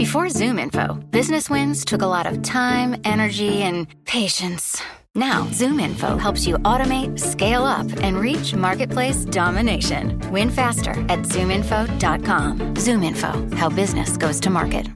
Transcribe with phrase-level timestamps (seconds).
[0.00, 4.82] Before ZoomInfo, business wins took a lot of time, energy, and patience.
[5.14, 10.18] Now, ZoomInfo helps you automate, scale up, and reach marketplace domination.
[10.32, 12.58] Win faster at zoominfo.com.
[12.76, 14.86] ZoomInfo, how business goes to market.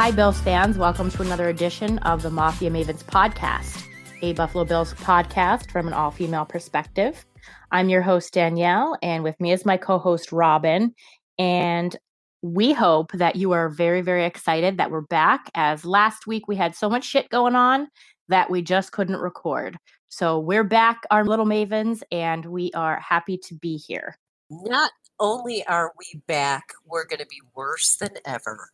[0.00, 0.78] Hi, Bills fans.
[0.78, 3.84] Welcome to another edition of the Mafia Mavens podcast,
[4.22, 7.26] a Buffalo Bills podcast from an all female perspective.
[7.70, 10.94] I'm your host, Danielle, and with me is my co host, Robin.
[11.38, 11.94] And
[12.40, 16.56] we hope that you are very, very excited that we're back, as last week we
[16.56, 17.86] had so much shit going on
[18.30, 19.76] that we just couldn't record.
[20.08, 24.16] So we're back, our little mavens, and we are happy to be here.
[24.48, 28.70] Not only are we back, we're going to be worse than ever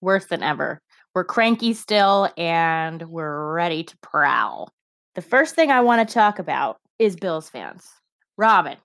[0.00, 0.80] worse than ever.
[1.14, 4.70] We're cranky still and we're ready to prowl.
[5.14, 7.88] The first thing I want to talk about is Bills fans.
[8.36, 8.76] Robin,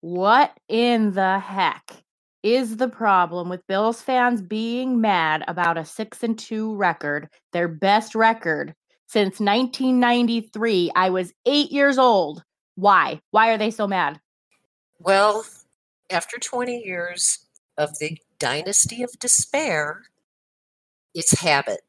[0.00, 1.92] what in the heck
[2.42, 7.68] is the problem with Bills fans being mad about a 6 and 2 record, their
[7.68, 8.74] best record
[9.06, 10.90] since 1993?
[10.96, 12.42] I was 8 years old.
[12.74, 13.20] Why?
[13.30, 14.20] Why are they so mad?
[14.98, 15.44] Well,
[16.10, 17.46] after 20 years
[17.78, 20.02] of the dynasty of despair,
[21.16, 21.80] it's habit.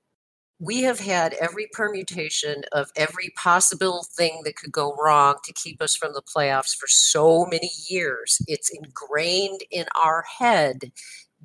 [0.60, 5.82] We have had every permutation of every possible thing that could go wrong to keep
[5.84, 8.42] us from the playoffs for so many years.
[8.48, 10.92] It's ingrained in our head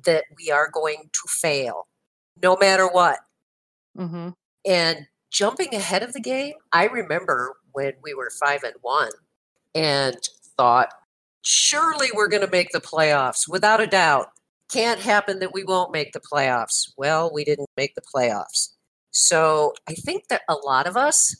[0.05, 1.87] that we are going to fail
[2.41, 3.19] no matter what.
[3.95, 4.29] Mm-hmm.
[4.65, 9.11] And jumping ahead of the game, I remember when we were five and one
[9.75, 10.17] and
[10.57, 10.89] thought,
[11.41, 14.29] surely we're going to make the playoffs without a doubt
[14.73, 16.91] can't happen that we won't make the playoffs.
[16.97, 18.69] Well, we didn't make the playoffs.
[19.11, 21.35] So I think that a lot of us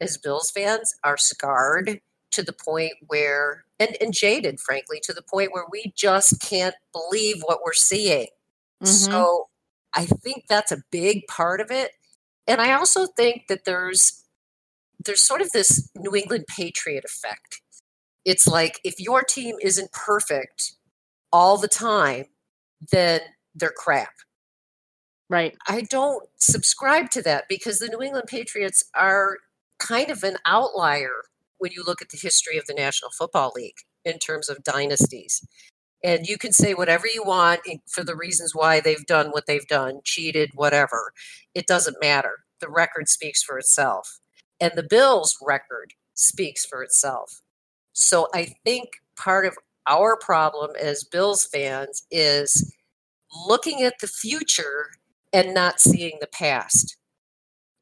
[0.00, 2.00] as Bills fans are scarred
[2.30, 6.74] to the point where, and, and jaded, frankly, to the point where we just can't
[6.92, 8.28] believe what we're seeing.
[8.82, 8.86] Mm-hmm.
[8.86, 9.48] So
[9.94, 11.92] I think that's a big part of it.
[12.46, 14.24] And I also think that there's
[15.04, 17.60] there's sort of this New England Patriot effect.
[18.24, 20.72] It's like if your team isn't perfect
[21.32, 22.24] all the time,
[22.92, 23.20] then
[23.54, 24.12] they're crap.
[25.30, 25.56] Right.
[25.68, 29.36] I don't subscribe to that because the New England Patriots are
[29.78, 31.12] kind of an outlier
[31.58, 35.46] when you look at the history of the National Football League in terms of dynasties.
[36.02, 39.66] And you can say whatever you want for the reasons why they've done what they've
[39.66, 41.12] done, cheated, whatever.
[41.54, 42.44] It doesn't matter.
[42.60, 44.20] The record speaks for itself.
[44.60, 47.42] And the Bills' record speaks for itself.
[47.92, 49.56] So I think part of
[49.88, 52.74] our problem as Bills fans is
[53.46, 54.90] looking at the future
[55.32, 56.96] and not seeing the past.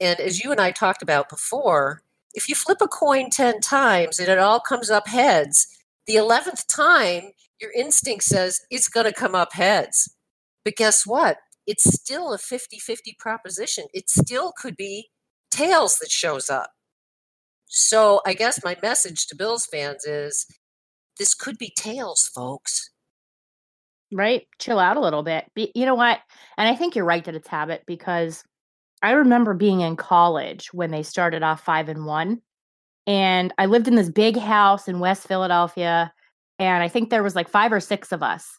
[0.01, 2.03] And as you and I talked about before,
[2.35, 5.67] if you flip a coin 10 times and it all comes up heads,
[6.07, 10.15] the 11th time, your instinct says it's going to come up heads.
[10.65, 11.39] But guess what?
[11.67, 13.87] It's still a 50 50 proposition.
[13.95, 15.09] It still could be
[15.51, 16.71] tails that shows up.
[17.67, 20.47] So I guess my message to Bills fans is
[21.19, 22.91] this could be tails, folks.
[24.13, 24.47] Right?
[24.59, 25.51] Chill out a little bit.
[25.57, 26.21] You know what?
[26.57, 28.45] And I think you're right that it's habit because
[29.03, 32.41] I remember being in college when they started off 5 and 1
[33.07, 36.13] and I lived in this big house in West Philadelphia
[36.59, 38.59] and I think there was like 5 or 6 of us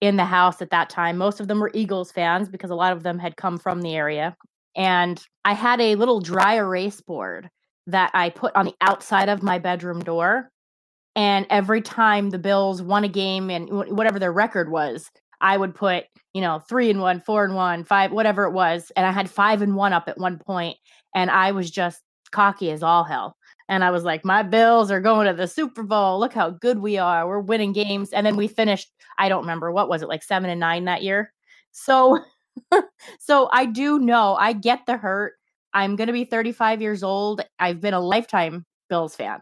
[0.00, 1.16] in the house at that time.
[1.16, 3.96] Most of them were Eagles fans because a lot of them had come from the
[3.96, 4.36] area.
[4.76, 7.48] And I had a little dry erase board
[7.86, 10.50] that I put on the outside of my bedroom door
[11.18, 15.74] and every time the Bills won a game and whatever their record was, I would
[15.74, 18.92] put, you know, three and one, four and one, five, whatever it was.
[18.94, 20.76] And I had five and one up at one point,
[21.16, 23.36] and I was just cocky as all hell.
[23.68, 26.20] And I was like, my Bills are going to the Super Bowl.
[26.20, 27.26] Look how good we are.
[27.26, 28.12] We're winning games.
[28.12, 31.02] And then we finished, I don't remember, what was it, like seven and nine that
[31.02, 31.32] year?
[31.72, 32.20] So,
[33.18, 35.32] so I do know, I get the hurt.
[35.74, 37.40] I'm going to be 35 years old.
[37.58, 39.40] I've been a lifetime Bills fan.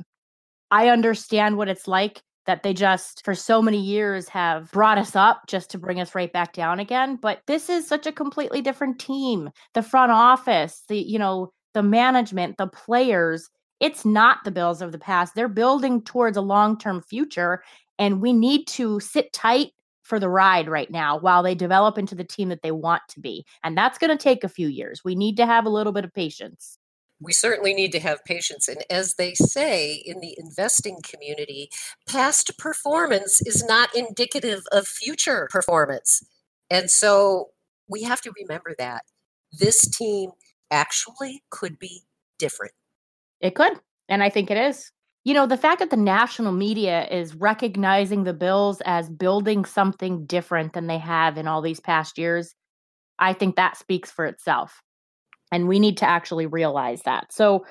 [0.71, 5.15] I understand what it's like that they just for so many years have brought us
[5.17, 8.63] up just to bring us right back down again but this is such a completely
[8.63, 9.51] different team.
[9.75, 13.49] The front office the you know the management the players
[13.79, 15.35] it's not the bills of the past.
[15.35, 17.63] They're building towards a long-term future
[17.99, 19.73] and we need to sit tight
[20.03, 23.21] for the ride right now while they develop into the team that they want to
[23.21, 25.03] be and that's going to take a few years.
[25.05, 26.79] We need to have a little bit of patience
[27.21, 28.69] we certainly need to have patience.
[28.69, 31.71] And as they say in the investing community,
[32.09, 36.23] past performance is not indicative of future performance.
[36.71, 37.51] And so
[37.89, 39.05] we have to remember that
[39.53, 40.33] this team
[40.71, 42.03] actually could be
[42.39, 42.73] different.
[43.41, 43.81] It could.
[44.09, 44.91] And I think it is.
[45.25, 50.25] You know, the fact that the national media is recognizing the Bills as building something
[50.27, 52.55] different than they have in all these past years,
[53.19, 54.83] I think that speaks for itself.
[55.53, 57.33] And we need to actually realize that.
[57.33, 57.65] So,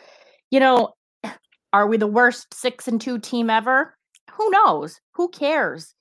[0.51, 0.93] you know,
[1.73, 3.95] are we the worst six and two team ever?
[4.33, 4.99] Who knows?
[5.13, 5.93] Who cares?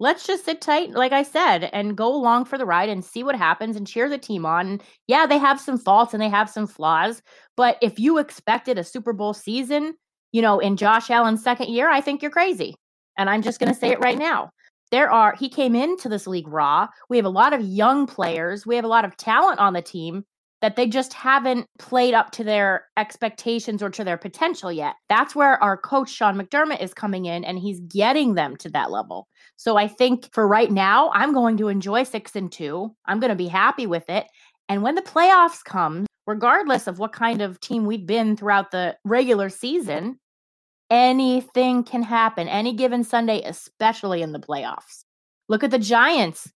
[0.00, 3.24] Let's just sit tight, like I said, and go along for the ride and see
[3.24, 4.80] what happens and cheer the team on.
[5.08, 7.20] yeah, they have some faults and they have some flaws,
[7.56, 9.94] but if you expected a Super Bowl season,
[10.30, 12.76] you know, in Josh Allen's second year, I think you're crazy.
[13.16, 14.50] And I'm just going to say it right now.
[14.92, 16.86] There are, he came into this league raw.
[17.08, 18.64] We have a lot of young players.
[18.64, 20.24] We have a lot of talent on the team
[20.60, 24.94] that they just haven't played up to their expectations or to their potential yet.
[25.08, 28.90] That's where our coach, Sean McDermott, is coming in and he's getting them to that
[28.90, 29.28] level.
[29.56, 32.94] So I think for right now, I'm going to enjoy six and two.
[33.06, 34.26] I'm going to be happy with it.
[34.68, 38.96] And when the playoffs come, regardless of what kind of team we've been throughout the
[39.04, 40.18] regular season,
[40.90, 45.04] anything can happen any given Sunday, especially in the playoffs.
[45.48, 46.50] Look at the Giants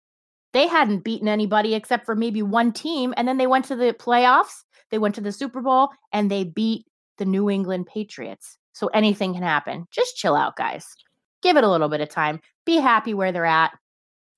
[0.53, 3.15] they hadn't beaten anybody except for maybe one team.
[3.17, 6.45] And then they went to the playoffs, they went to the Super Bowl, and they
[6.45, 6.87] beat
[7.19, 8.59] the New England Patriots.
[8.73, 9.87] So anything can happen.
[9.91, 10.87] Just chill out, guys.
[11.43, 12.41] Give it a little bit of time.
[12.65, 13.73] Be happy where they're at.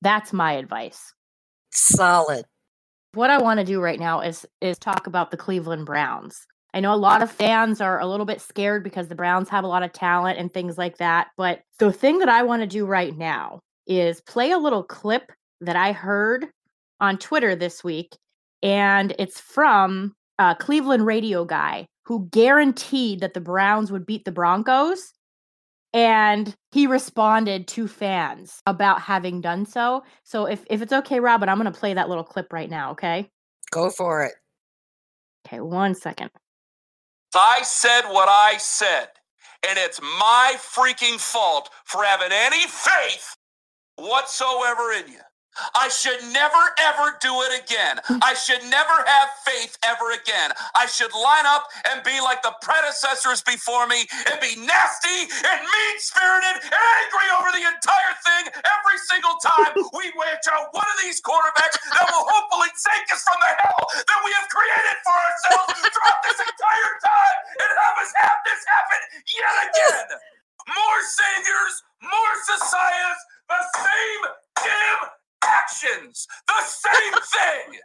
[0.03, 1.13] That's my advice.
[1.71, 2.45] Solid.
[3.15, 6.47] What I want to do right now is is talk about the Cleveland Browns.
[6.73, 9.63] I know a lot of fans are a little bit scared because the Browns have
[9.63, 12.67] a lot of talent and things like that, but the thing that I want to
[12.67, 15.31] do right now is play a little clip
[15.61, 16.47] that I heard
[17.01, 18.17] on Twitter this week,
[18.63, 24.33] and it's from a Cleveland radio guy who guaranteed that the Browns would beat the
[24.33, 25.13] Broncos.
[25.93, 30.03] And he responded to fans about having done so.
[30.25, 32.91] So if, if it's okay, Robin, I'm going to play that little clip right now,
[32.91, 33.31] okay?
[33.71, 34.33] Go for it.
[35.47, 36.31] Okay, one second.
[37.33, 39.07] I said what I said,
[39.69, 43.37] and it's my freaking fault for having any faith
[43.97, 45.21] whatsoever in you.
[45.75, 48.01] I should never ever do it again.
[48.23, 50.51] I should never have faith ever again.
[50.75, 55.59] I should line up and be like the predecessors before me and be nasty and
[55.63, 60.87] mean spirited and angry over the entire thing every single time we watch out one
[60.87, 64.97] of these quarterbacks that will hopefully take us from the hell that we have created
[65.07, 70.09] for ourselves throughout this entire time and have us have this happen yet again.
[70.67, 74.23] More saviors, more societies, the same
[74.57, 75.01] damn
[75.47, 77.81] actions the same thing.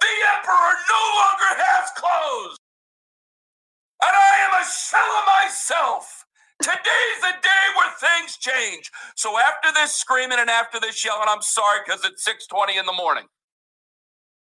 [0.00, 2.56] the emperor no longer has clothes.
[4.04, 6.26] And I am a shell of myself.
[6.62, 8.90] Today's the day where things change.
[9.16, 12.92] So after this screaming and after this yelling, I'm sorry because it's 6:20 in the
[12.94, 13.26] morning.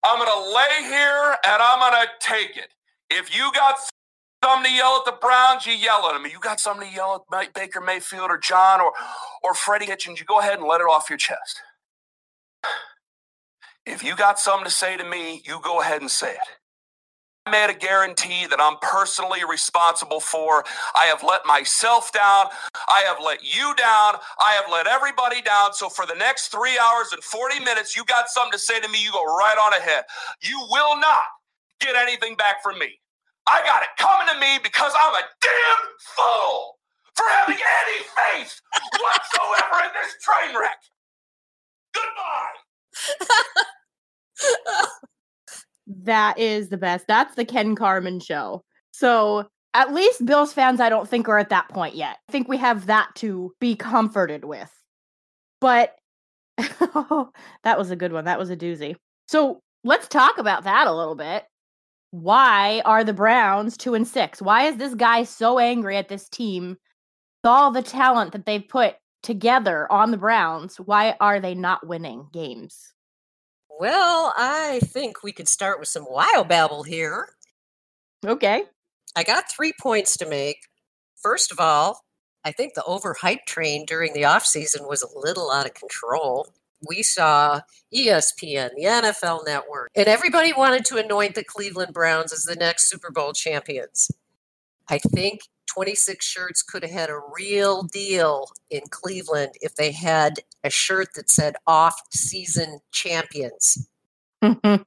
[0.05, 2.71] I'm gonna lay here and I'm gonna take it.
[3.11, 3.79] If you got
[4.45, 6.27] something to yell at the Browns, you yell at them.
[6.27, 8.93] If you got something to yell at Baker Mayfield or John or
[9.43, 11.61] or Freddie Kitchens, you go ahead and let it off your chest.
[13.87, 16.39] If you got something to say to me, you go ahead and say it.
[17.47, 20.65] I made a guarantee that I'm personally responsible for.
[20.97, 22.47] I have let myself down.
[22.89, 24.17] I have let you down.
[24.41, 25.75] I have let everybody down.
[25.75, 28.89] So for the next three hours and 40 minutes, you got something to say to
[28.89, 30.05] me, you go right on ahead.
[30.43, 31.25] You will not
[31.81, 33.01] get anything back from me.
[33.47, 35.85] I got it coming to me because I'm a damn
[36.17, 36.79] fool
[37.17, 38.61] for having any faith
[39.03, 40.79] whatsoever in this train wreck.
[41.95, 42.57] Goodbye.
[45.87, 47.07] that is the best.
[47.07, 48.65] That's the Ken Carman show.
[48.93, 52.17] So at least Bills fans, I don't think are at that point yet.
[52.29, 54.73] I think we have that to be comforted with.
[55.61, 55.95] But
[56.57, 58.25] that was a good one.
[58.25, 58.97] That was a doozy.
[59.29, 61.45] So let's talk about that a little bit.
[62.11, 64.41] Why are the Browns two and six?
[64.41, 66.77] Why is this guy so angry at this team?
[67.45, 71.87] With all the talent that they've put together on the Browns, why are they not
[71.87, 72.95] winning games?
[73.79, 77.29] Well, I think we could start with some wild babble here.
[78.25, 78.65] Okay.
[79.15, 80.59] I got three points to make.
[81.17, 82.05] First of all,
[82.45, 86.49] I think the overhyped train during the offseason was a little out of control.
[86.89, 87.61] We saw
[87.95, 92.89] ESPN, the NFL network, and everybody wanted to anoint the Cleveland Browns as the next
[92.89, 94.11] Super Bowl champions.
[94.89, 100.41] I think 26 shirts could have had a real deal in Cleveland if they had
[100.65, 103.89] a shirt that said off season champions.
[104.43, 104.83] Mm-hmm.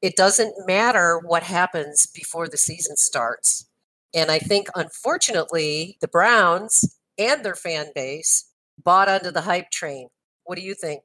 [0.00, 3.68] It doesn't matter what happens before the season starts.
[4.14, 8.50] And I think, unfortunately, the Browns and their fan base
[8.82, 10.08] bought onto the hype train.
[10.44, 11.02] What do you think?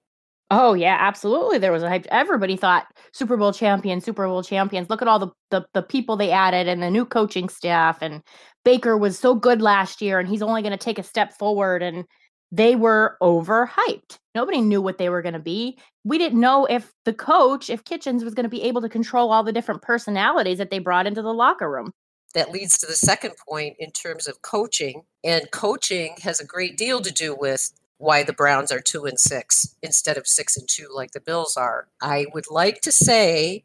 [0.56, 1.58] Oh yeah, absolutely.
[1.58, 2.06] There was a hype.
[2.12, 4.88] Everybody thought Super Bowl champions, Super Bowl champions.
[4.88, 7.98] Look at all the, the the people they added and the new coaching staff.
[8.04, 8.22] And
[8.64, 11.82] Baker was so good last year, and he's only going to take a step forward.
[11.82, 12.06] And
[12.52, 14.20] they were overhyped.
[14.36, 15.80] Nobody knew what they were going to be.
[16.04, 19.32] We didn't know if the coach, if Kitchens was going to be able to control
[19.32, 21.92] all the different personalities that they brought into the locker room.
[22.36, 25.02] That leads to the second point in terms of coaching.
[25.24, 29.20] And coaching has a great deal to do with why the Browns are two and
[29.20, 31.88] six instead of six and two like the Bills are.
[32.02, 33.64] I would like to say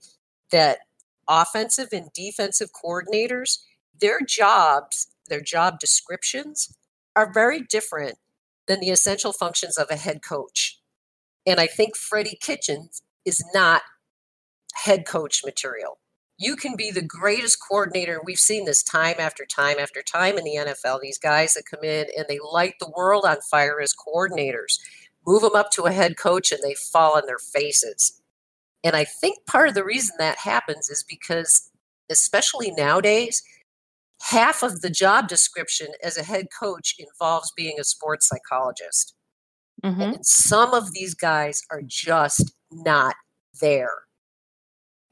[0.53, 0.79] that
[1.29, 3.59] offensive and defensive coordinators,
[4.01, 6.75] their jobs, their job descriptions
[7.17, 8.19] are very different
[8.67, 10.79] than the essential functions of a head coach.
[11.47, 13.83] And I think Freddie Kitchens is not
[14.75, 15.99] head coach material.
[16.39, 18.21] You can be the greatest coordinator.
[18.25, 21.01] We've seen this time after time after time in the NFL.
[21.01, 24.79] These guys that come in and they light the world on fire as coordinators,
[25.27, 28.23] move them up to a head coach and they fall on their faces.
[28.85, 31.71] And I think part of the reason that happens is because,
[32.09, 33.43] especially nowadays,
[34.23, 39.15] half of the job description as a head coach involves being a sports psychologist.
[39.85, 40.01] Mm-hmm.
[40.01, 43.17] And some of these guys are just not
[43.61, 43.91] there.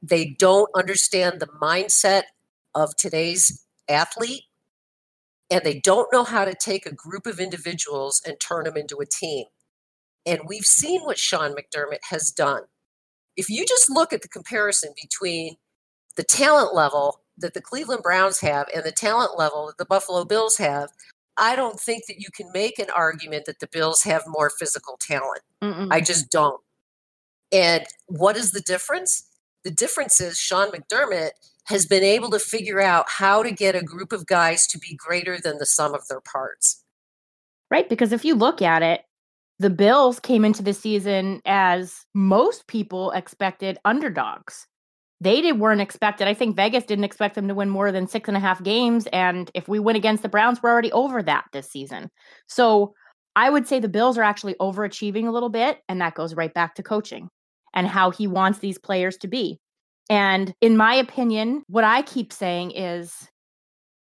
[0.01, 2.23] They don't understand the mindset
[2.75, 4.43] of today's athlete,
[5.49, 8.99] and they don't know how to take a group of individuals and turn them into
[8.99, 9.45] a team.
[10.25, 12.63] And we've seen what Sean McDermott has done.
[13.37, 15.55] If you just look at the comparison between
[16.15, 20.25] the talent level that the Cleveland Browns have and the talent level that the Buffalo
[20.25, 20.89] Bills have,
[21.37, 24.97] I don't think that you can make an argument that the Bills have more physical
[24.99, 25.41] talent.
[25.63, 25.87] Mm-mm.
[25.91, 26.59] I just don't.
[27.51, 29.26] And what is the difference?
[29.67, 31.31] The difference is Sean McDermott
[31.65, 34.95] has been able to figure out how to get a group of guys to be
[34.95, 36.85] greater than the sum of their parts.
[37.69, 37.89] Right.
[37.89, 39.01] Because if you look at it,
[39.59, 44.67] the Bills came into the season as most people expected underdogs
[45.19, 46.29] they did, weren't expected.
[46.29, 49.05] I think Vegas didn't expect them to win more than six and a half games.
[49.07, 52.09] And if we win against the Browns, we're already over that this season.
[52.47, 52.93] So
[53.35, 55.79] I would say the Bills are actually overachieving a little bit.
[55.89, 57.29] And that goes right back to coaching
[57.77, 59.59] and how he wants these players to be.
[60.09, 63.29] And in my opinion, what I keep saying is,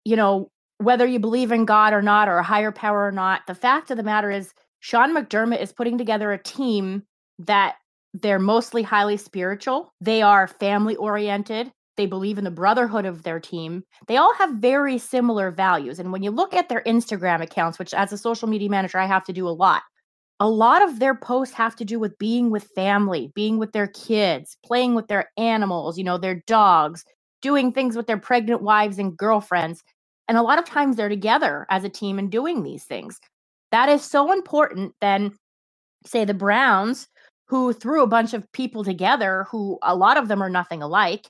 [0.04, 3.42] you know, whether you believe in God or not, or a higher power or not,
[3.46, 7.02] the fact of the matter is, Sean McDermott is putting together a team
[7.40, 7.74] that
[8.14, 9.90] they're mostly highly spiritual.
[10.00, 11.72] They are family oriented.
[11.96, 13.82] They believe in the brotherhood of their team.
[14.06, 15.98] They all have very similar values.
[15.98, 19.06] And when you look at their Instagram accounts, which as a social media manager, I
[19.06, 19.82] have to do a lot,
[20.38, 23.86] a lot of their posts have to do with being with family, being with their
[23.86, 27.04] kids, playing with their animals, you know, their dogs,
[27.40, 29.82] doing things with their pregnant wives and girlfriends.
[30.28, 33.18] And a lot of times they're together as a team and doing these things.
[33.72, 34.94] That is so important.
[35.00, 35.32] Then,
[36.04, 37.08] say, the Browns
[37.46, 41.28] who threw a bunch of people together who a lot of them are nothing alike.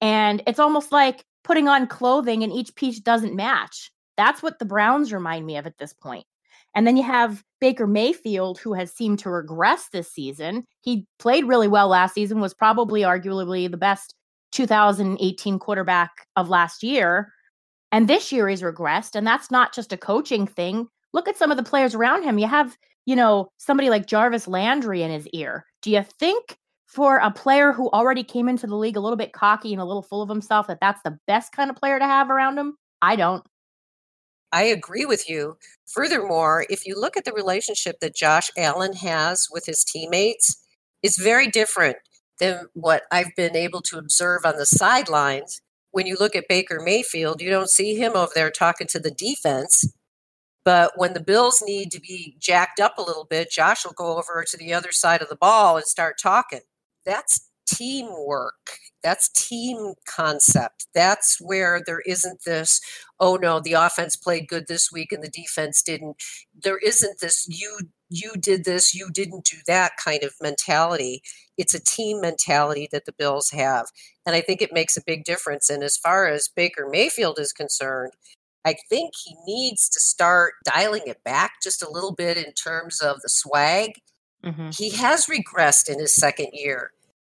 [0.00, 3.90] And it's almost like putting on clothing and each piece doesn't match.
[4.16, 6.26] That's what the Browns remind me of at this point.
[6.74, 10.64] And then you have Baker Mayfield, who has seemed to regress this season.
[10.80, 14.14] He played really well last season, was probably arguably the best
[14.52, 17.32] 2018 quarterback of last year.
[17.90, 19.14] And this year he's regressed.
[19.14, 20.88] And that's not just a coaching thing.
[21.12, 22.38] Look at some of the players around him.
[22.38, 22.76] You have
[23.06, 25.66] you know, somebody like Jarvis Landry in his ear.
[25.82, 29.32] Do you think for a player who already came into the league a little bit
[29.32, 32.04] cocky and a little full of himself that that's the best kind of player to
[32.04, 32.76] have around him?
[33.00, 33.44] I don't.
[34.52, 35.56] I agree with you.
[35.86, 40.62] Furthermore, if you look at the relationship that Josh Allen has with his teammates,
[41.02, 41.96] it's very different
[42.38, 45.60] than what I've been able to observe on the sidelines.
[45.90, 49.10] When you look at Baker Mayfield, you don't see him over there talking to the
[49.10, 49.84] defense.
[50.64, 54.16] But when the Bills need to be jacked up a little bit, Josh will go
[54.16, 56.60] over to the other side of the ball and start talking.
[57.04, 58.78] That's teamwork.
[59.02, 60.86] That's team concept.
[60.94, 62.80] That's where there isn't this,
[63.20, 66.16] oh no, the offense played good this week and the defense didn't.
[66.62, 67.78] There isn't this you
[68.08, 71.22] you did this, you didn't do that kind of mentality.
[71.56, 73.86] It's a team mentality that the Bills have.
[74.26, 75.70] And I think it makes a big difference.
[75.70, 78.12] And as far as Baker Mayfield is concerned,
[78.64, 83.00] I think he needs to start dialing it back just a little bit in terms
[83.00, 83.92] of the swag.
[84.44, 84.70] Mm-hmm.
[84.72, 86.92] He has regressed in his second year.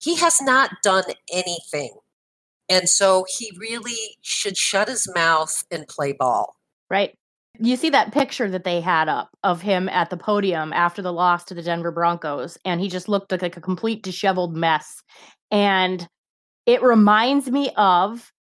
[0.05, 1.97] He has not done anything.
[2.69, 6.57] And so he really should shut his mouth and play ball.
[6.91, 7.17] Right.
[7.59, 11.13] You see that picture that they had up of him at the podium after the
[11.13, 15.03] loss to the Denver Broncos, and he just looked like a complete disheveled mess.
[15.51, 16.07] And
[16.67, 18.31] it reminds me of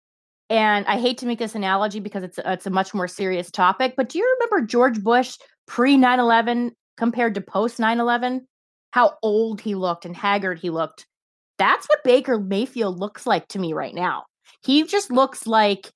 [0.50, 3.94] and I hate to make this analogy because it's it's a much more serious topic,
[3.96, 8.42] but do you remember George Bush pre 9/11 compared to post 9/11?
[8.94, 11.06] how old he looked and haggard he looked.
[11.58, 14.24] That's what Baker Mayfield looks like to me right now.
[14.62, 15.90] He just looks like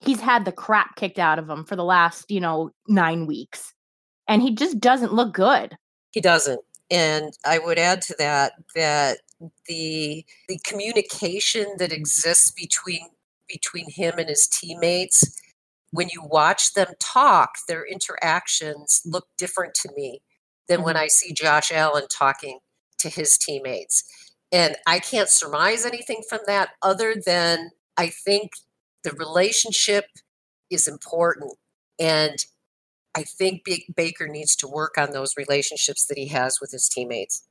[0.00, 3.72] he's had the crap kicked out of him for the last, you know, nine weeks.
[4.28, 5.76] And he just doesn't look good.
[6.12, 6.60] He doesn't.
[6.90, 9.18] And I would add to that that
[9.66, 13.08] the the communication that exists between
[13.48, 15.40] between him and his teammates
[15.92, 20.20] when you watch them talk their interactions look different to me
[20.68, 20.86] than mm-hmm.
[20.86, 22.58] when i see josh allen talking
[22.98, 24.04] to his teammates
[24.52, 28.52] and i can't surmise anything from that other than i think
[29.04, 30.06] the relationship
[30.70, 31.52] is important
[31.98, 32.44] and
[33.14, 33.62] i think
[33.94, 37.44] baker needs to work on those relationships that he has with his teammates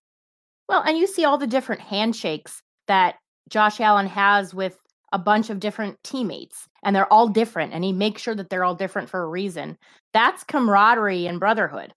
[0.70, 3.16] well, and you see all the different handshakes that
[3.50, 4.78] Josh Allen has with
[5.12, 8.64] a bunch of different teammates, and they're all different, and he makes sure that they're
[8.64, 9.76] all different for a reason.
[10.14, 11.92] That's camaraderie and brotherhood.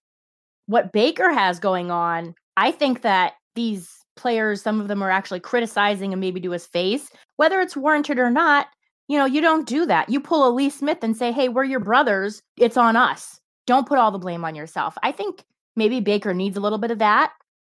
[0.65, 5.39] What Baker has going on, I think that these players, some of them are actually
[5.39, 8.67] criticizing him maybe to his face, whether it's warranted or not.
[9.07, 10.09] You know, you don't do that.
[10.09, 12.41] You pull a Lee Smith and say, hey, we're your brothers.
[12.57, 13.39] It's on us.
[13.67, 14.97] Don't put all the blame on yourself.
[15.03, 15.43] I think
[15.75, 17.31] maybe Baker needs a little bit of that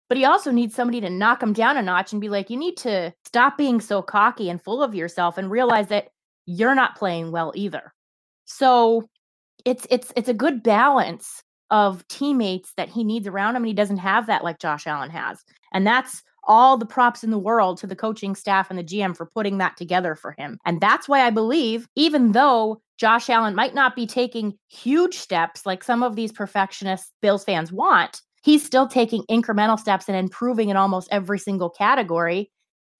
[0.09, 2.57] but he also needs somebody to knock him down a notch and be like, you
[2.57, 6.09] need to stop being so cocky and full of yourself and realize that
[6.47, 7.93] you're not playing well either.
[8.45, 9.07] So
[9.65, 13.73] it's it's it's a good balance of teammates that he needs around him and he
[13.73, 15.43] doesn't have that like Josh Allen has.
[15.71, 19.15] And that's all the props in the world to the coaching staff and the GM
[19.15, 20.57] for putting that together for him.
[20.65, 25.65] And that's why I believe even though Josh Allen might not be taking huge steps
[25.65, 30.69] like some of these perfectionist Bills fans want, he's still taking incremental steps and improving
[30.69, 32.51] in almost every single category.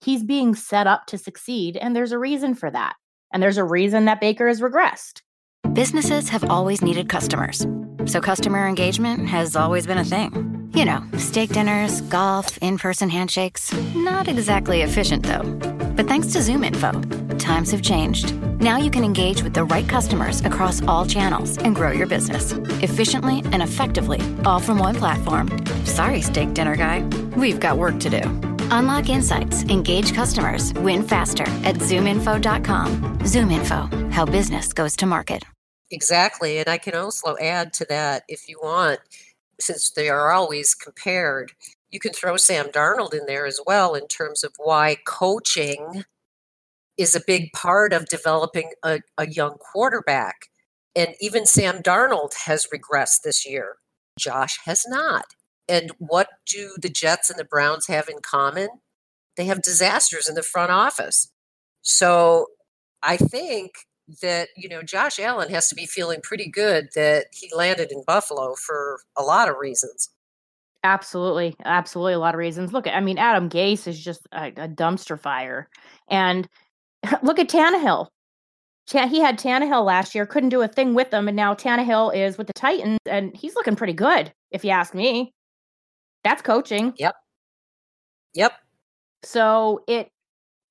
[0.01, 2.95] He's being set up to succeed, and there's a reason for that.
[3.33, 5.21] And there's a reason that Baker has regressed.
[5.73, 7.65] Businesses have always needed customers.
[8.05, 10.69] So customer engagement has always been a thing.
[10.73, 13.73] You know, steak dinners, golf, in person handshakes.
[13.95, 15.43] Not exactly efficient, though.
[15.95, 18.33] But thanks to ZoomInfo, times have changed.
[18.61, 22.53] Now you can engage with the right customers across all channels and grow your business
[22.81, 25.49] efficiently and effectively, all from one platform.
[25.85, 27.01] Sorry, steak dinner guy.
[27.35, 28.21] We've got work to do.
[28.71, 33.19] Unlock insights, engage customers, win faster at zoominfo.com.
[33.19, 35.43] ZoomInfo, how business goes to market.
[35.91, 36.59] Exactly.
[36.59, 38.99] And I can also add to that if you want,
[39.59, 41.51] since they are always compared,
[41.89, 46.03] you can throw Sam Darnold in there as well in terms of why coaching
[46.97, 50.47] is a big part of developing a, a young quarterback.
[50.95, 53.77] And even Sam Darnold has regressed this year.
[54.19, 55.25] Josh has not.
[55.67, 58.69] And what do the Jets and the Browns have in common?
[59.37, 61.31] They have disasters in the front office.
[61.81, 62.47] So
[63.01, 63.71] I think
[64.21, 68.03] that, you know, Josh Allen has to be feeling pretty good that he landed in
[68.05, 70.09] Buffalo for a lot of reasons.
[70.83, 71.55] Absolutely.
[71.65, 72.13] Absolutely.
[72.13, 72.71] A lot of reasons.
[72.71, 75.69] Look, I mean, Adam Gase is just a, a dumpster fire.
[76.09, 76.47] And
[77.23, 78.07] look at Tannehill.
[78.91, 82.39] He had Tannehill last year, couldn't do a thing with them, and now Tannehill is
[82.39, 85.31] with the Titans, and he's looking pretty good, if you ask me.
[86.23, 86.93] That's coaching.
[86.97, 87.13] Yep.
[88.33, 88.53] Yep.
[89.21, 90.09] So it,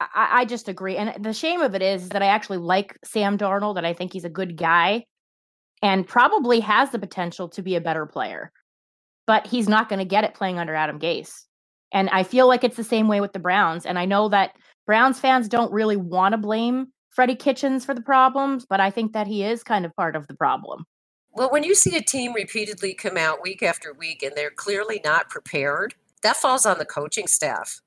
[0.00, 3.36] I, I just agree, and the shame of it is that I actually like Sam
[3.36, 5.04] Darnold, and I think he's a good guy,
[5.82, 8.52] and probably has the potential to be a better player,
[9.26, 11.44] but he's not going to get it playing under Adam Gase.
[11.92, 14.52] And I feel like it's the same way with the Browns, and I know that
[14.86, 19.12] Browns fans don't really want to blame Freddie Kitchens for the problems, but I think
[19.12, 20.84] that he is kind of part of the problem.
[21.32, 25.00] Well, when you see a team repeatedly come out week after week and they're clearly
[25.04, 27.80] not prepared, that falls on the coaching staff.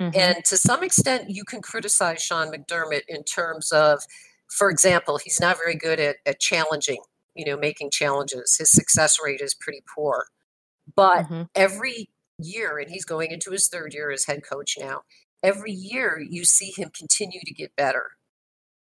[0.00, 0.18] Mm-hmm.
[0.18, 4.00] And to some extent, you can criticize Sean McDermott in terms of,
[4.48, 7.02] for example, he's not very good at, at challenging,
[7.34, 8.56] you know, making challenges.
[8.58, 10.26] His success rate is pretty poor.
[10.94, 11.42] But mm-hmm.
[11.54, 15.02] every year, and he's going into his third year as head coach now,
[15.42, 18.10] every year you see him continue to get better.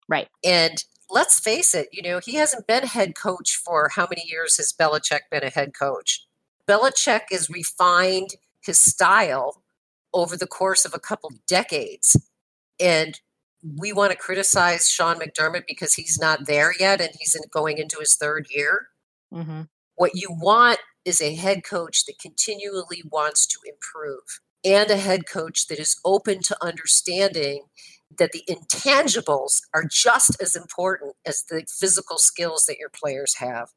[0.07, 0.27] Right.
[0.43, 4.57] And let's face it, you know, he hasn't been head coach for how many years
[4.57, 6.25] has Belichick been a head coach?
[6.67, 9.63] Belichick has refined his style
[10.15, 12.17] over the course of a couple decades.
[12.79, 13.19] And
[13.77, 17.77] we want to criticize Sean McDermott because he's not there yet and he's in, going
[17.77, 18.87] into his third year.
[19.33, 19.63] Mm-hmm.
[19.95, 25.27] What you want is a head coach that continually wants to improve and a head
[25.27, 27.65] coach that is open to understanding
[28.17, 33.69] that the intangibles are just as important as the physical skills that your players have.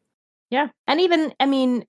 [0.51, 0.69] Yeah.
[0.87, 1.85] And even, I mean,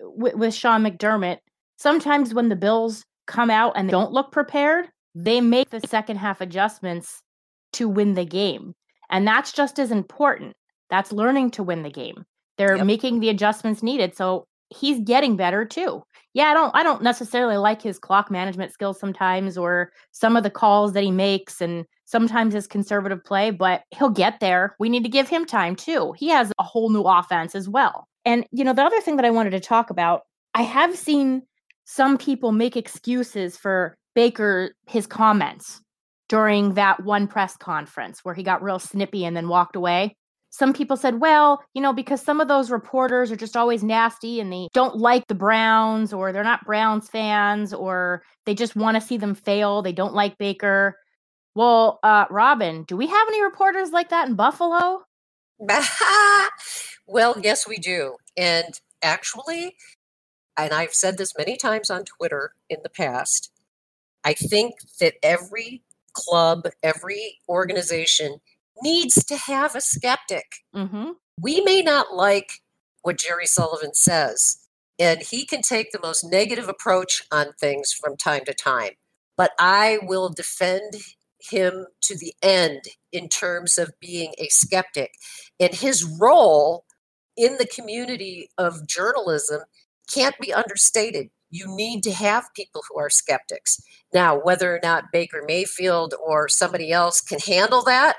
[0.00, 1.38] with, with Sean McDermott,
[1.78, 6.40] sometimes when the Bills come out and don't look prepared, they make the second half
[6.40, 7.22] adjustments
[7.74, 8.74] to win the game.
[9.10, 10.54] And that's just as important.
[10.90, 12.24] That's learning to win the game.
[12.58, 12.86] They're yep.
[12.86, 14.16] making the adjustments needed.
[14.16, 16.02] So he's getting better too.
[16.32, 20.42] Yeah, I don't I don't necessarily like his clock management skills sometimes or some of
[20.42, 24.74] the calls that he makes and sometimes his conservative play, but he'll get there.
[24.78, 26.14] We need to give him time too.
[26.16, 28.08] He has a whole new offense as well.
[28.24, 30.22] And you know, the other thing that I wanted to talk about,
[30.54, 31.42] I have seen
[31.84, 35.80] some people make excuses for Baker his comments
[36.28, 40.14] during that one press conference where he got real snippy and then walked away
[40.54, 44.38] some people said, well, you know, because some of those reporters are just always nasty
[44.38, 48.94] and they don't like the Browns or they're not Browns fans or they just want
[48.94, 49.82] to see them fail.
[49.82, 50.96] They don't like Baker.
[51.56, 55.02] Well, uh, Robin, do we have any reporters like that in Buffalo?
[57.08, 58.14] well, yes, we do.
[58.36, 59.74] And actually,
[60.56, 63.50] and I've said this many times on Twitter in the past,
[64.24, 68.40] I think that every club, every organization
[68.82, 70.64] needs to have a skeptic.
[70.74, 71.10] Mm-hmm.
[71.40, 72.62] We may not like
[73.02, 74.58] what Jerry Sullivan says,
[74.98, 78.92] and he can take the most negative approach on things from time to time.
[79.36, 80.94] But I will defend
[81.40, 85.14] him to the end in terms of being a skeptic.
[85.60, 86.84] And his role
[87.36, 89.62] in the community of journalism
[90.12, 91.28] can't be understated.
[91.50, 93.80] You need to have people who are skeptics.
[94.12, 98.16] Now, whether or not Baker Mayfield or somebody else can handle that,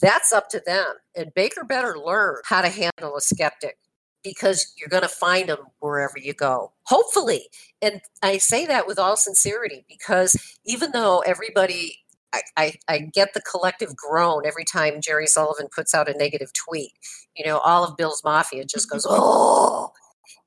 [0.00, 0.86] that's up to them.
[1.16, 3.78] And Baker better learn how to handle a skeptic
[4.24, 6.72] because you're going to find them wherever you go.
[6.86, 7.48] Hopefully.
[7.80, 11.98] And I say that with all sincerity because even though everybody,
[12.32, 16.52] I, I, I, get the collective groan every time Jerry Sullivan puts out a negative
[16.52, 16.92] tweet.
[17.36, 19.92] You know, all of Bill's Mafia just goes, oh.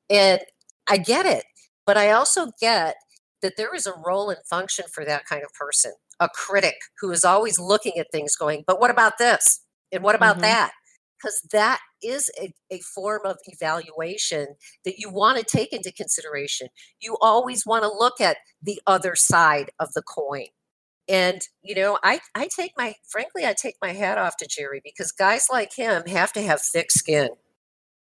[0.09, 0.39] And
[0.87, 1.45] I get it.
[1.85, 2.95] But I also get
[3.41, 7.11] that there is a role and function for that kind of person a critic who
[7.11, 9.61] is always looking at things going, but what about this?
[9.91, 10.43] And what about mm-hmm.
[10.43, 10.71] that?
[11.17, 14.47] Because that is a, a form of evaluation
[14.83, 16.67] that you want to take into consideration.
[17.01, 20.47] You always want to look at the other side of the coin.
[21.07, 24.81] And, you know, I, I take my, frankly, I take my hat off to Jerry
[24.83, 27.29] because guys like him have to have thick skin.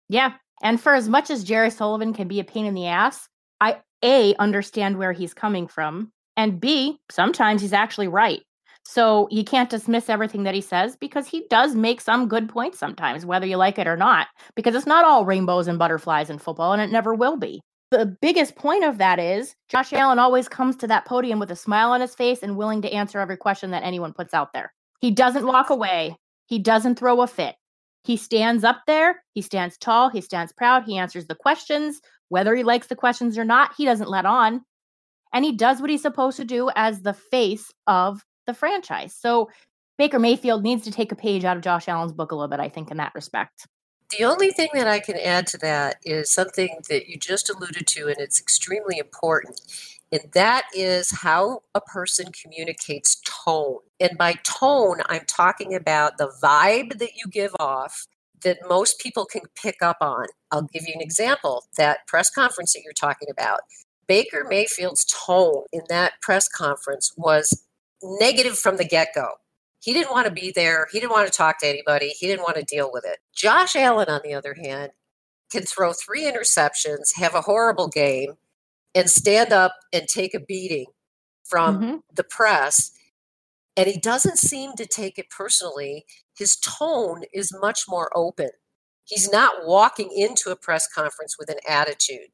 [0.07, 0.33] Yeah.
[0.61, 3.27] And for as much as Jerry Sullivan can be a pain in the ass,
[3.59, 6.11] I A, understand where he's coming from.
[6.37, 8.41] And B, sometimes he's actually right.
[8.83, 12.79] So you can't dismiss everything that he says because he does make some good points
[12.79, 16.39] sometimes, whether you like it or not, because it's not all rainbows and butterflies in
[16.39, 17.61] football, and it never will be.
[17.91, 21.55] The biggest point of that is Josh Allen always comes to that podium with a
[21.55, 24.73] smile on his face and willing to answer every question that anyone puts out there.
[24.99, 26.15] He doesn't walk away,
[26.47, 27.55] he doesn't throw a fit.
[28.03, 32.01] He stands up there, he stands tall, he stands proud, he answers the questions.
[32.29, 34.61] Whether he likes the questions or not, he doesn't let on
[35.33, 39.15] and he does what he's supposed to do as the face of the franchise.
[39.15, 39.49] So
[39.97, 42.59] Baker Mayfield needs to take a page out of Josh Allen's book a little bit,
[42.59, 43.67] I think, in that respect.
[44.17, 47.87] The only thing that I can add to that is something that you just alluded
[47.87, 49.61] to, and it's extremely important.
[50.11, 53.77] And that is how a person communicates tone.
[54.01, 58.07] And by tone, I'm talking about the vibe that you give off
[58.43, 60.25] that most people can pick up on.
[60.51, 63.59] I'll give you an example that press conference that you're talking about.
[64.07, 67.63] Baker Mayfield's tone in that press conference was
[68.01, 69.29] negative from the get go.
[69.81, 70.87] He didn't want to be there.
[70.91, 72.09] He didn't want to talk to anybody.
[72.09, 73.19] He didn't want to deal with it.
[73.35, 74.91] Josh Allen, on the other hand,
[75.51, 78.33] can throw three interceptions, have a horrible game,
[78.95, 80.87] and stand up and take a beating
[81.43, 81.95] from mm-hmm.
[82.13, 82.91] the press.
[83.77, 86.05] And he doesn't seem to take it personally.
[86.37, 88.49] His tone is much more open.
[89.05, 92.29] He's not walking into a press conference with an attitude.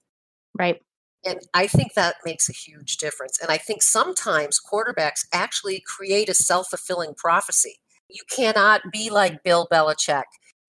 [0.58, 0.82] Right.
[1.26, 3.40] And I think that makes a huge difference.
[3.42, 7.80] And I think sometimes quarterbacks actually create a self fulfilling prophecy.
[8.10, 10.24] You cannot be like Bill Belichick.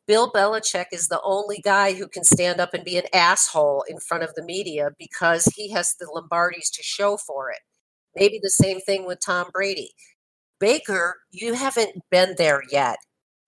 [0.06, 4.00] Bill Belichick is the only guy who can stand up and be an asshole in
[4.00, 7.58] front of the media because he has the Lombardis to show for it.
[8.16, 9.92] Maybe the same thing with Tom Brady.
[10.60, 12.96] Baker, you haven't been there yet.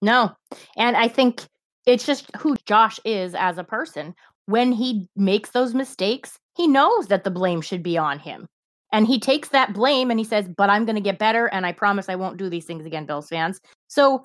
[0.02, 0.32] No.
[0.76, 1.42] And I think
[1.86, 4.14] it's just who Josh is as a person.
[4.46, 8.46] When he makes those mistakes, he knows that the blame should be on him.
[8.92, 11.46] And he takes that blame and he says, But I'm going to get better.
[11.46, 13.60] And I promise I won't do these things again, Bills fans.
[13.88, 14.24] So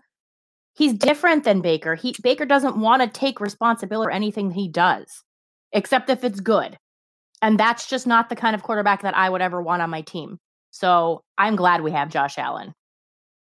[0.73, 1.95] he's different than Baker.
[1.95, 5.23] He Baker doesn't want to take responsibility for anything he does,
[5.71, 6.77] except if it's good.
[7.41, 10.01] And that's just not the kind of quarterback that I would ever want on my
[10.01, 10.39] team.
[10.75, 12.73] So I'm glad we have Josh Allen.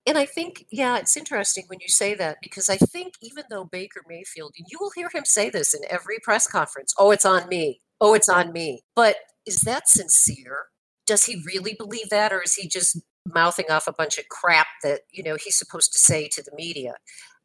[0.06, 3.64] And I think, yeah, it's interesting when you say that because I think even though
[3.64, 7.48] Baker Mayfield, you will hear him say this in every press conference oh, it's on
[7.48, 8.82] me oh, it's on me.
[8.94, 9.16] But
[9.46, 10.66] is that sincere?
[11.06, 12.32] Does he really believe that?
[12.32, 13.00] Or is he just
[13.32, 16.50] mouthing off a bunch of crap that, you know, he's supposed to say to the
[16.54, 16.96] media?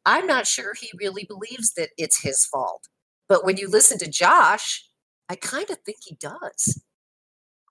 [0.06, 2.88] I'm not sure he really believes that it's his fault.
[3.30, 4.84] But when you listen to Josh,
[5.30, 6.82] I kind of think he does.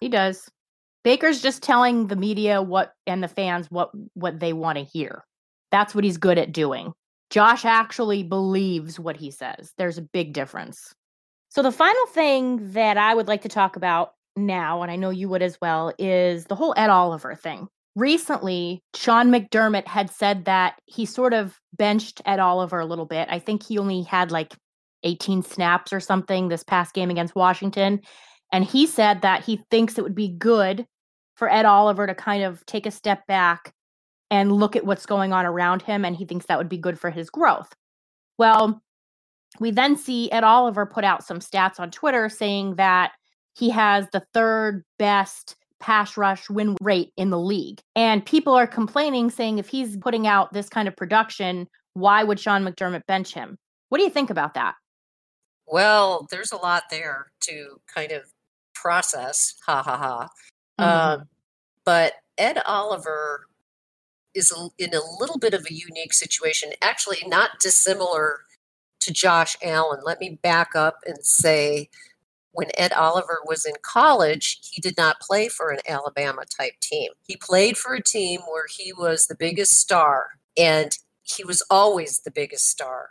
[0.01, 0.49] He does.
[1.07, 5.23] Baker's just telling the media what and the fans what what they want to hear.
[5.71, 6.93] That's what he's good at doing.
[7.31, 9.73] Josh actually believes what he says.
[9.79, 10.93] There's a big difference.
[11.49, 15.11] So the final thing that I would like to talk about now, and I know
[15.11, 17.69] you would as well, is the whole Ed Oliver thing.
[17.95, 23.29] Recently, Sean McDermott had said that he sort of benched Ed Oliver a little bit.
[23.31, 24.57] I think he only had like
[25.05, 28.01] 18 snaps or something this past game against Washington.
[28.51, 30.85] And he said that he thinks it would be good
[31.37, 33.73] for Ed Oliver to kind of take a step back
[34.31, 36.05] and look at what's going on around him.
[36.05, 37.73] And he thinks that would be good for his growth.
[38.39, 38.83] Well,
[39.61, 43.13] we then see Ed Oliver put out some stats on Twitter saying that
[43.55, 47.81] he has the third best pass rush win rate in the league.
[47.95, 52.41] And people are complaining, saying if he's putting out this kind of production, why would
[52.41, 53.57] Sean McDermott bench him?
[53.89, 54.75] What do you think about that?
[55.67, 58.25] Well, there's a lot there to kind of
[58.75, 59.55] process.
[59.67, 60.29] Ha ha ha.
[60.79, 61.21] Mm-hmm.
[61.21, 61.29] Um,
[61.85, 63.47] but Ed Oliver
[64.35, 68.41] is in a little bit of a unique situation, actually, not dissimilar
[69.01, 70.01] to Josh Allen.
[70.05, 71.89] Let me back up and say
[72.53, 77.13] when Ed Oliver was in college, he did not play for an Alabama type team.
[77.27, 82.21] He played for a team where he was the biggest star, and he was always
[82.21, 83.11] the biggest star.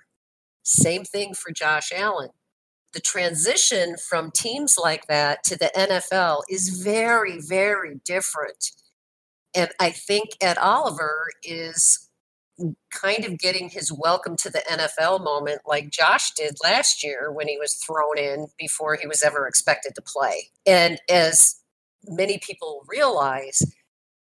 [0.63, 2.30] Same thing for Josh Allen
[2.95, 8.71] the transition from teams like that to the NFL is very, very different.
[9.53, 12.10] And I think Ed Oliver is
[12.93, 17.49] kind of getting his welcome to the NFL moment like Josh did last year when
[17.49, 20.47] he was thrown in before he was ever expected to play.
[20.65, 21.55] And as
[22.05, 23.62] many people realize,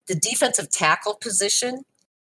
[0.07, 1.83] the defensive tackle position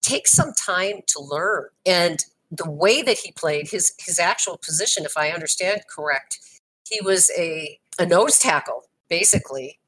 [0.01, 1.65] takes some time to learn.
[1.85, 6.39] And the way that he played, his his actual position, if I understand correct,
[6.87, 9.79] he was a a nose tackle basically,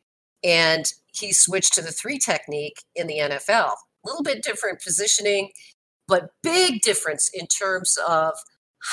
[0.43, 3.73] and he switched to the three technique in the NFL.
[4.05, 5.51] A little bit different positioning,
[6.07, 8.33] but big difference in terms of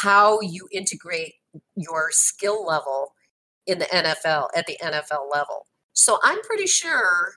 [0.03, 1.35] how you integrate
[1.75, 3.13] your skill level
[3.67, 5.67] in the NFL at the NFL level.
[5.95, 7.35] So I'm pretty sure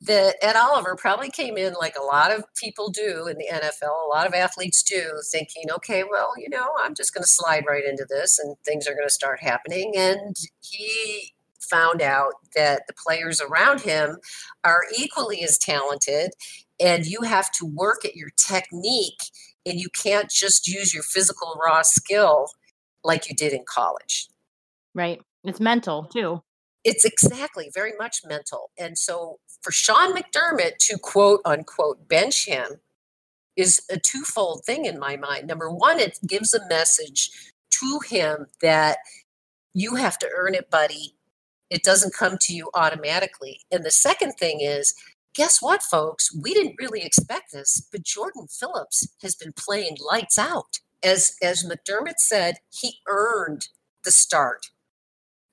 [0.00, 4.06] that Ed Oliver probably came in like a lot of people do in the NFL,
[4.06, 7.64] a lot of athletes do, thinking, okay, well, you know, I'm just going to slide
[7.66, 9.92] right into this and things are going to start happening.
[9.96, 14.18] And he found out that the players around him
[14.62, 16.32] are equally as talented
[16.80, 19.20] and you have to work at your technique
[19.64, 22.48] and you can't just use your physical raw skill
[23.02, 24.28] like you did in college.
[24.94, 25.20] Right.
[25.42, 26.42] It's mental too.
[26.84, 28.70] It's exactly very much mental.
[28.78, 32.80] And so for Sean McDermott to quote unquote bench him
[33.56, 35.46] is a twofold thing in my mind.
[35.46, 37.30] Number one, it gives a message
[37.70, 38.98] to him that
[39.72, 41.14] you have to earn it, buddy.
[41.70, 43.60] It doesn't come to you automatically.
[43.72, 44.94] And the second thing is,
[45.34, 46.36] guess what, folks?
[46.36, 50.78] We didn't really expect this, but Jordan Phillips has been playing lights out.
[51.02, 53.68] As as McDermott said, he earned
[54.04, 54.66] the start.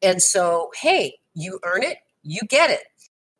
[0.01, 2.83] And so, hey, you earn it, you get it.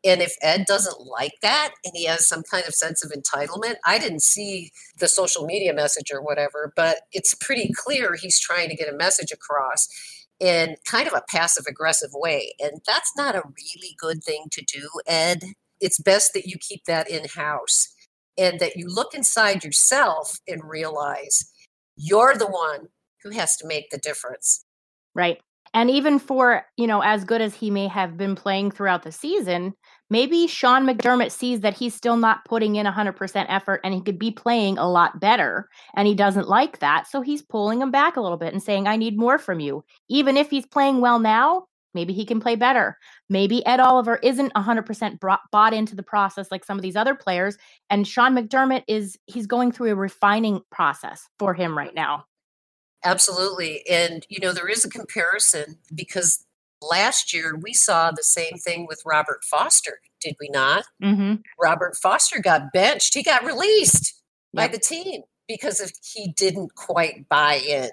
[0.04, 3.76] And if Ed doesn't like that and he has some kind of sense of entitlement,
[3.86, 8.68] I didn't see the social media message or whatever, but it's pretty clear he's trying
[8.68, 9.86] to get a message across
[10.40, 12.52] in kind of a passive aggressive way.
[12.58, 15.42] And that's not a really good thing to do, Ed.
[15.80, 17.88] It's best that you keep that in house
[18.36, 21.44] and that you look inside yourself and realize
[21.96, 22.88] you're the one
[23.22, 24.64] who has to make the difference.
[25.14, 25.40] Right.
[25.74, 29.12] And even for, you know, as good as he may have been playing throughout the
[29.12, 29.74] season,
[30.12, 34.18] maybe Sean McDermott sees that he's still not putting in 100% effort and he could
[34.18, 35.70] be playing a lot better.
[35.94, 37.06] And he doesn't like that.
[37.06, 39.82] So he's pulling him back a little bit and saying, I need more from you.
[40.10, 42.98] Even if he's playing well now, maybe he can play better.
[43.30, 47.56] Maybe Ed Oliver isn't 100% bought into the process like some of these other players.
[47.88, 52.26] And Sean McDermott is, he's going through a refining process for him right now.
[53.02, 53.82] Absolutely.
[53.90, 56.44] And, you know, there is a comparison because
[56.82, 60.84] last year we saw the same thing with Robert Foster, did we not?
[61.02, 61.36] Mm-hmm.
[61.60, 64.70] Robert Foster got benched, he got released yep.
[64.70, 67.90] by the team because of, he didn't quite buy in.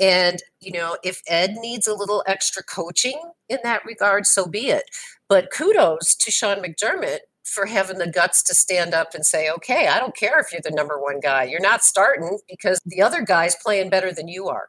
[0.00, 3.20] And, you know, if Ed needs a little extra coaching
[3.50, 4.84] in that regard, so be it.
[5.28, 9.88] But kudos to Sean McDermott for having the guts to stand up and say, okay,
[9.88, 11.44] I don't care if you're the number one guy.
[11.44, 14.68] You're not starting because the other guy's playing better than you are.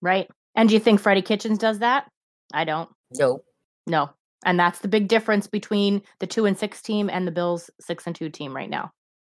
[0.00, 0.30] Right.
[0.54, 2.08] And do you think Freddie Kitchens does that?
[2.52, 2.90] I don't.
[3.12, 3.42] No.
[3.86, 4.10] No.
[4.44, 8.06] And that's the big difference between the two and six team and the Bills six
[8.06, 8.90] and two team right now.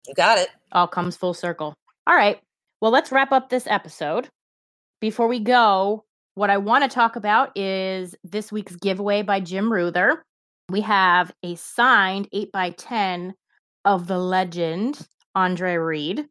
[0.07, 0.49] You got it.
[0.73, 1.75] All comes full circle.
[2.07, 2.41] All right.
[2.81, 4.29] Well, let's wrap up this episode.
[5.01, 9.73] Before we go, what I want to talk about is this week's giveaway by Jim
[9.73, 10.23] Ruther.
[10.69, 13.35] We have a signed 8 by 10
[13.85, 16.27] of the legend, Andre Reed.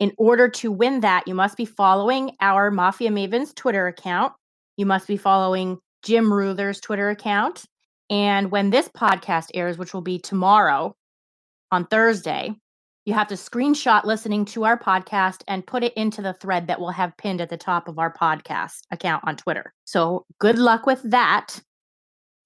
[0.00, 4.32] In order to win that, you must be following our Mafia Mavens Twitter account.
[4.78, 7.64] You must be following Jim Ruther's Twitter account.
[8.08, 10.96] And when this podcast airs, which will be tomorrow
[11.70, 12.54] on Thursday,
[13.06, 16.80] you have to screenshot listening to our podcast and put it into the thread that
[16.80, 19.72] we'll have pinned at the top of our podcast account on Twitter.
[19.84, 21.60] So good luck with that.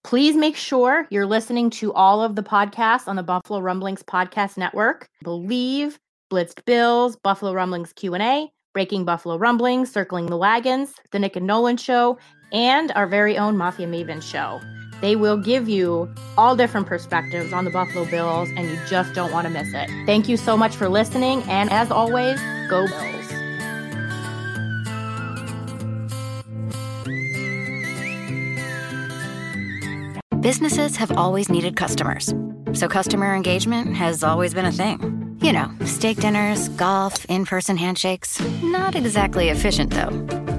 [0.04, 4.58] Please make sure you're listening to all of the podcasts on the Buffalo Rumblings podcast
[4.58, 5.08] network.
[5.22, 5.98] Believe,
[6.30, 11.76] Blitzed Bills, Buffalo Rumblings Q&A, Breaking Buffalo Rumblings, Circling the Wagons, The Nick and Nolan
[11.76, 12.18] Show,
[12.52, 14.60] and our very own Mafia Maven Show.
[15.00, 19.30] They will give you all different perspectives on the Buffalo Bills, and you just don't
[19.32, 19.88] want to miss it.
[20.06, 23.23] Thank you so much for listening, and as always, go Bills.
[30.44, 32.34] Businesses have always needed customers.
[32.74, 35.38] So customer engagement has always been a thing.
[35.40, 38.42] You know, steak dinners, golf, in person handshakes.
[38.62, 40.10] Not exactly efficient, though.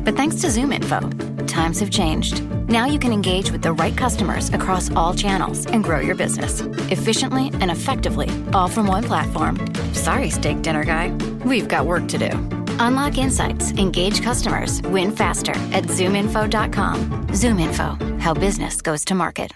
[0.03, 2.43] But thanks to ZoomInfo, times have changed.
[2.67, 6.61] Now you can engage with the right customers across all channels and grow your business
[6.89, 9.59] efficiently and effectively, all from one platform.
[9.93, 11.15] Sorry, steak dinner guy.
[11.45, 12.31] We've got work to do.
[12.79, 17.27] Unlock insights, engage customers, win faster at zoominfo.com.
[17.27, 19.51] ZoomInfo, how business goes to market.